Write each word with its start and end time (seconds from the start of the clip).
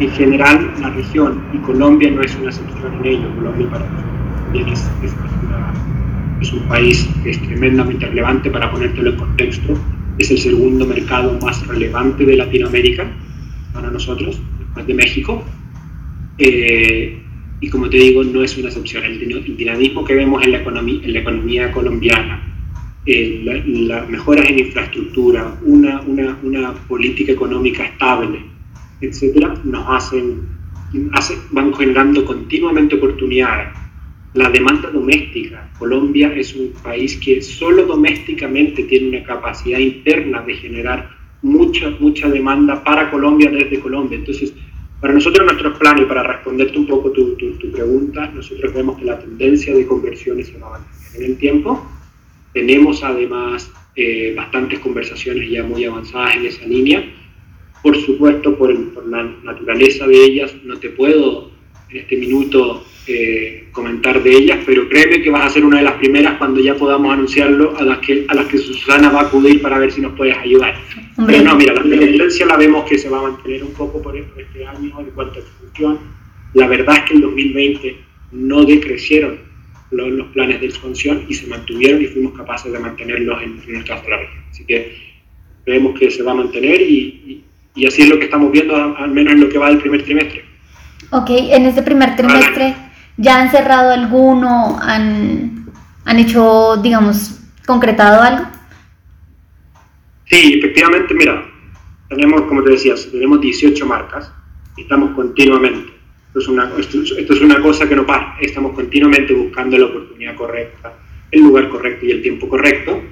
en 0.00 0.10
general 0.12 0.72
la 0.80 0.90
región, 0.90 1.42
y 1.52 1.58
Colombia 1.58 2.10
no 2.10 2.22
es 2.22 2.34
una 2.36 2.48
excepción 2.50 2.94
en 3.00 3.06
ello, 3.06 3.34
Colombia 3.36 3.68
para 3.70 3.86
es, 4.54 4.90
es, 6.40 6.52
un 6.52 6.60
país 6.68 7.08
que 7.22 7.30
es 7.30 7.42
tremendamente 7.42 8.06
relevante, 8.06 8.50
para 8.50 8.70
ponértelo 8.70 9.10
en 9.10 9.16
contexto, 9.16 9.78
es 10.18 10.30
el 10.30 10.38
segundo 10.38 10.86
mercado 10.86 11.38
más 11.40 11.64
relevante 11.66 12.24
de 12.24 12.36
Latinoamérica 12.36 13.06
para 13.72 13.90
nosotros, 13.90 14.40
después 14.58 14.86
de 14.86 14.94
México. 14.94 15.44
Eh, 16.38 17.20
y 17.60 17.68
como 17.68 17.88
te 17.90 17.98
digo, 17.98 18.24
no 18.24 18.42
es 18.42 18.56
una 18.56 18.68
excepción. 18.68 19.04
El, 19.04 19.56
dinamismo 19.56 20.04
que 20.04 20.14
vemos 20.14 20.42
en 20.42 20.52
la 20.52 20.58
economía, 20.58 21.00
en 21.04 21.12
la 21.12 21.18
economía 21.20 21.72
colombiana, 21.72 22.42
eh, 23.06 23.42
las 23.86 24.08
mejoras 24.08 24.46
en 24.46 24.58
infraestructura, 24.58 25.58
una, 25.62 26.00
una, 26.00 26.38
una, 26.42 26.72
política 26.88 27.32
económica 27.32 27.84
estable, 27.84 28.40
etcétera, 29.00 29.54
nos 29.64 29.84
hacen, 29.88 30.48
van 31.50 31.74
generando 31.74 32.24
continuamente 32.24 32.96
oportunidades. 32.96 33.68
La 34.34 34.48
demanda 34.48 34.90
doméstica, 34.90 35.68
Colombia 35.78 36.32
es 36.34 36.54
un 36.54 36.72
país 36.84 37.16
que 37.16 37.42
solo 37.42 37.84
domésticamente 37.84 38.84
tiene 38.84 39.08
una 39.08 39.24
capacidad 39.24 39.78
interna 39.78 40.42
de 40.42 40.54
generar 40.54 41.10
mucha, 41.42 41.90
mucha 41.98 42.28
demanda 42.28 42.82
para 42.84 43.10
Colombia 43.10 43.50
desde 43.50 43.80
Colombia. 43.80 44.18
Entonces, 44.18 44.54
para 45.00 45.14
nosotros 45.14 45.46
nuestros 45.46 45.78
planes, 45.78 46.04
para 46.04 46.22
responderte 46.22 46.78
un 46.78 46.86
poco 46.86 47.10
tu, 47.10 47.34
tu, 47.34 47.70
pregunta, 47.72 48.30
nosotros 48.34 48.72
vemos 48.74 48.98
que 48.98 49.06
la 49.06 49.18
tendencia 49.18 49.74
de 49.74 49.86
conversiones 49.86 50.48
se 50.48 50.58
va 50.58 50.68
a 50.68 50.70
mantener 50.78 51.16
en 51.16 51.24
el 51.24 51.38
tiempo. 51.38 51.90
Tenemos 52.52 53.02
además 53.02 53.72
eh, 53.96 54.34
bastantes 54.36 54.78
conversaciones 54.80 55.50
ya 55.50 55.64
muy 55.64 55.84
avanzadas 55.84 56.36
en 56.36 56.46
esa 56.46 56.66
línea. 56.66 57.02
Por 57.82 57.96
supuesto, 57.96 58.56
por, 58.56 58.92
por 58.92 59.06
la 59.08 59.22
naturaleza 59.42 60.06
de 60.06 60.24
ellas, 60.24 60.54
no 60.64 60.78
te 60.78 60.90
puedo 60.90 61.50
en 61.90 61.96
este 61.96 62.16
minuto 62.16 62.84
eh, 63.06 63.68
comentar 63.72 64.22
de 64.22 64.30
ellas, 64.30 64.58
pero 64.64 64.88
créeme 64.88 65.22
que 65.22 65.30
vas 65.30 65.46
a 65.46 65.50
ser 65.50 65.64
una 65.64 65.78
de 65.78 65.84
las 65.84 65.94
primeras 65.94 66.38
cuando 66.38 66.60
ya 66.60 66.74
podamos 66.76 67.12
anunciarlo 67.12 67.76
a 67.76 67.82
las 67.82 67.98
que, 67.98 68.24
a 68.28 68.34
las 68.34 68.46
que 68.46 68.58
Susana 68.58 69.10
va 69.10 69.20
a 69.20 69.24
acudir 69.24 69.60
para 69.62 69.78
ver 69.78 69.90
si 69.90 70.00
nos 70.00 70.12
puedes 70.12 70.36
ayudar. 70.36 70.74
Pero 71.26 71.42
no, 71.42 71.56
mira, 71.56 71.74
la 71.74 71.82
tendencia 71.82 72.46
la 72.46 72.56
vemos 72.56 72.88
que 72.88 72.98
se 72.98 73.08
va 73.08 73.18
a 73.18 73.22
mantener 73.22 73.64
un 73.64 73.72
poco 73.72 74.00
por 74.00 74.16
este 74.16 74.66
año 74.66 75.00
en 75.00 75.10
cuanto 75.10 75.38
a 75.38 75.42
expansión. 75.42 75.98
La 76.54 76.68
verdad 76.68 76.98
es 76.98 77.04
que 77.04 77.14
en 77.14 77.20
2020 77.22 77.96
no 78.32 78.64
decrecieron 78.64 79.38
los, 79.90 80.08
los, 80.10 80.28
planes 80.28 80.60
de 80.60 80.66
expansión 80.66 81.24
y 81.28 81.34
se 81.34 81.46
mantuvieron 81.46 82.02
y 82.02 82.06
fuimos 82.06 82.36
capaces 82.36 82.72
de 82.72 82.78
mantenerlos 82.78 83.42
en, 83.42 83.60
en 83.66 83.84
la 83.84 83.96
región. 83.96 84.44
Así 84.50 84.64
que 84.64 84.94
creemos 85.64 85.98
que 85.98 86.10
se 86.10 86.22
va 86.22 86.32
a 86.32 86.36
mantener 86.36 86.80
y, 86.80 86.94
y, 87.26 87.44
así 87.86 88.02
es 88.02 88.08
lo 88.08 88.18
que 88.18 88.24
estamos 88.24 88.50
viendo, 88.52 88.74
al 88.74 89.10
menos 89.10 89.34
en 89.34 89.40
lo 89.40 89.48
que 89.48 89.58
va 89.58 89.68
del 89.68 89.78
primer 89.78 90.02
trimestre. 90.02 90.44
Ok, 91.10 91.30
en 91.30 91.66
este 91.66 91.82
primer 91.82 92.16
trimestre, 92.16 92.74
¿ya 93.16 93.40
han 93.40 93.50
cerrado 93.50 93.92
alguno? 93.92 94.78
¿Han, 94.80 95.66
han 96.04 96.18
hecho, 96.18 96.76
digamos, 96.82 97.40
concretado 97.66 98.22
algo? 98.22 98.46
Sí, 100.26 100.58
efectivamente, 100.58 101.12
mira, 101.14 101.44
tenemos, 102.08 102.42
como 102.42 102.62
te 102.62 102.70
decía, 102.70 102.94
tenemos 103.10 103.40
18 103.40 103.86
marcas 103.86 104.32
y 104.76 104.82
estamos 104.82 105.10
continuamente. 105.14 105.92
Esto 106.28 106.38
es, 106.38 106.48
una, 106.48 106.70
esto, 106.78 107.34
es 107.34 107.40
una 107.40 107.60
cosa 107.60 107.88
que 107.88 107.96
no 107.96 108.06
para, 108.06 108.36
estamos 108.40 108.72
continuamente 108.74 109.32
buscando 109.34 109.76
la 109.76 109.86
oportunidad 109.86 110.36
correcta, 110.36 110.92
el 111.32 111.40
lugar 111.42 111.68
correcto 111.68 112.06
y 112.06 112.12
el 112.12 112.22
tiempo 112.22 112.48
correcto. 112.48 113.02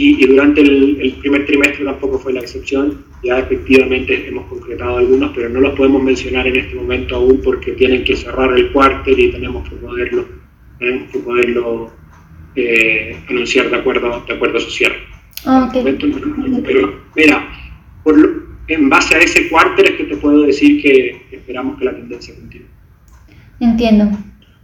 Y, 0.00 0.26
durante 0.26 0.60
el, 0.60 1.00
el, 1.00 1.12
primer 1.14 1.44
trimestre 1.44 1.84
tampoco 1.84 2.18
fue 2.18 2.32
la 2.32 2.40
excepción. 2.40 3.04
Ya 3.24 3.40
efectivamente 3.40 4.28
hemos 4.28 4.46
concretado 4.46 4.98
algunos, 4.98 5.32
pero 5.34 5.48
no 5.48 5.60
los 5.60 5.74
podemos 5.76 6.00
mencionar 6.02 6.46
en 6.46 6.56
este 6.56 6.76
momento 6.76 7.16
aún 7.16 7.40
porque 7.42 7.72
tienen 7.72 8.04
que 8.04 8.14
cerrar 8.14 8.56
el 8.56 8.70
cuartel 8.70 9.18
y 9.18 9.32
tenemos 9.32 9.68
que 9.68 9.74
poderlo, 9.74 10.24
tenemos 10.78 11.10
que 11.10 11.18
poderlo 11.18 11.90
eh, 12.54 13.16
anunciar 13.28 13.70
de 13.70 13.76
acuerdo, 13.76 14.24
de 14.24 14.34
acuerdo 14.34 14.60
social. 14.60 14.92
Pero 16.64 16.94
mira, 17.16 17.48
en 18.68 18.88
base 18.88 19.16
a 19.16 19.18
ese 19.18 19.48
cuartel 19.48 19.86
es 19.86 19.92
que 19.96 20.04
te 20.04 20.16
puedo 20.16 20.42
decir 20.42 20.80
que 20.80 21.26
esperamos 21.32 21.76
que 21.76 21.86
la 21.86 21.96
tendencia 21.96 22.34
continúe. 22.36 22.66
Entiendo. 23.58 24.16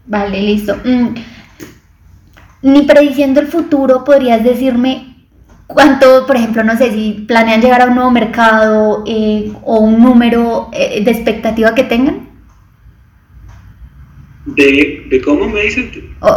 Vale, 0.07 0.41
listo. 0.41 0.77
Mm, 0.85 1.15
ni 2.63 2.83
prediciendo 2.83 3.41
el 3.41 3.49
futuro, 3.49 4.05
podrías 4.05 4.45
decirme 4.45 5.14
cuánto, 5.67 6.27
por 6.27 6.37
ejemplo, 6.37 6.65
no 6.65 6.77
sé 6.77 6.93
si 6.93 7.25
planean 7.27 7.61
llegar 7.61 7.83
a 7.83 7.87
un 7.87 7.95
nuevo 7.95 8.11
mercado 8.11 9.05
eh, 9.07 9.53
o 9.63 9.81
un 9.81 10.03
número 10.03 10.71
eh, 10.73 11.03
de 11.03 11.11
expectativa 11.11 11.75
que 11.75 11.85
tengan. 11.85 12.29
¿De, 14.47 15.07
¿De, 15.09 15.23
cómo 15.23 15.49
me 15.49 15.63
dices? 15.63 15.87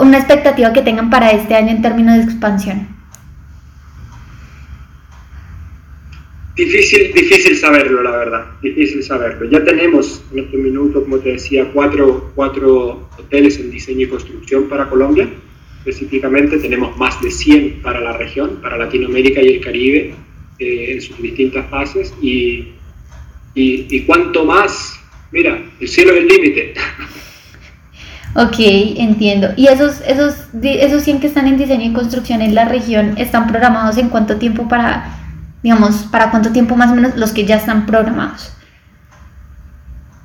una 0.01 0.17
expectativa 0.17 0.71
que 0.71 0.81
tengan 0.81 1.09
para 1.09 1.31
este 1.31 1.55
año 1.55 1.71
en 1.71 1.81
términos 1.81 2.17
de 2.17 2.23
expansión. 2.23 2.87
Difícil, 6.55 7.13
difícil 7.13 7.55
saberlo, 7.55 8.01
la 8.01 8.11
verdad, 8.11 8.45
difícil 8.63 9.03
saberlo. 9.03 9.47
Ya 9.49 9.63
tenemos 9.63 10.23
en 10.33 10.39
este 10.39 10.57
minuto, 10.57 11.03
como 11.03 11.19
te 11.19 11.33
decía, 11.33 11.69
cuatro, 11.71 12.31
cuatro 12.33 13.09
hoteles 13.19 13.59
en 13.59 13.69
diseño 13.69 14.05
y 14.05 14.09
construcción 14.09 14.67
para 14.67 14.89
Colombia. 14.89 15.29
Específicamente 15.87 16.57
tenemos 16.57 16.97
más 16.97 17.21
de 17.21 17.31
100 17.31 17.81
para 17.81 18.01
la 18.01 18.11
región, 18.17 18.59
para 18.61 18.77
Latinoamérica 18.77 19.41
y 19.41 19.47
el 19.47 19.61
Caribe, 19.61 20.15
eh, 20.59 20.91
en 20.91 21.01
sus 21.01 21.21
distintas 21.21 21.69
fases. 21.69 22.13
Y, 22.21 22.73
y, 23.55 24.01
cuanto 24.01 24.43
más, 24.43 24.99
mira, 25.31 25.63
el 25.79 25.87
cielo 25.87 26.11
es 26.11 26.17
el 26.17 26.27
límite. 26.27 26.73
Ok, 28.35 28.55
entiendo. 28.59 29.47
¿Y 29.55 29.65
esos, 29.65 30.01
esos, 30.01 30.35
esos 30.61 31.01
100 31.01 31.21
que 31.21 31.25
están 31.25 31.47
en 31.47 31.57
diseño 31.57 31.89
y 31.89 31.93
construcción 31.93 32.43
en 32.43 32.53
la 32.53 32.65
región 32.65 33.15
están 33.17 33.47
programados 33.47 33.97
en 33.97 34.09
cuánto 34.09 34.35
tiempo 34.35 34.67
para 34.67 35.17
digamos, 35.63 36.03
para 36.11 36.29
cuánto 36.29 36.51
tiempo 36.51 36.75
más 36.75 36.91
o 36.91 36.95
menos 36.95 37.15
los 37.15 37.31
que 37.31 37.45
ya 37.45 37.55
están 37.55 37.85
programados? 37.87 38.51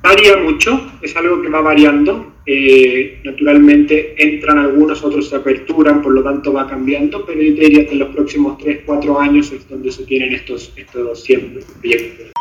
Varía 0.03 0.35
mucho, 0.35 0.91
es 1.01 1.15
algo 1.15 1.41
que 1.41 1.47
va 1.47 1.61
variando. 1.61 2.33
Eh, 2.45 3.21
naturalmente 3.23 4.13
entran 4.17 4.57
algunos, 4.57 5.01
otros 5.01 5.29
se 5.29 5.37
aperturan, 5.37 6.01
por 6.01 6.11
lo 6.11 6.21
tanto 6.21 6.51
va 6.51 6.67
cambiando, 6.67 7.25
pero 7.25 7.41
yo 7.41 7.55
te 7.55 7.61
diría 7.61 7.85
que 7.85 7.93
en 7.93 7.99
los 7.99 8.13
próximos 8.13 8.57
3, 8.57 8.81
4 8.85 9.19
años 9.21 9.53
es 9.53 9.67
donde 9.69 9.89
se 9.93 10.03
tienen 10.03 10.33
estos, 10.33 10.73
estos 10.75 11.23
100 11.23 11.59
proyectos. 11.79 12.32